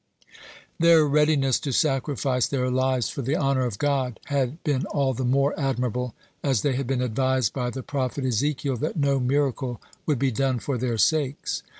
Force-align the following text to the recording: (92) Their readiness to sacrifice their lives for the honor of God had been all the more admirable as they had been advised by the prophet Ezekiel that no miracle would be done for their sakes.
(92) 0.25 0.43
Their 0.79 1.05
readiness 1.05 1.59
to 1.59 1.71
sacrifice 1.71 2.47
their 2.47 2.71
lives 2.71 3.09
for 3.11 3.21
the 3.21 3.35
honor 3.35 3.67
of 3.67 3.77
God 3.77 4.19
had 4.25 4.63
been 4.63 4.87
all 4.87 5.13
the 5.13 5.23
more 5.23 5.53
admirable 5.59 6.15
as 6.41 6.63
they 6.63 6.73
had 6.73 6.87
been 6.87 7.03
advised 7.03 7.53
by 7.53 7.69
the 7.69 7.83
prophet 7.83 8.25
Ezekiel 8.25 8.77
that 8.77 8.97
no 8.97 9.19
miracle 9.19 9.79
would 10.07 10.17
be 10.17 10.31
done 10.31 10.57
for 10.57 10.79
their 10.79 10.97
sakes. 10.97 11.61